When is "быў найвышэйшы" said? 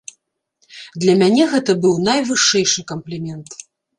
1.85-2.87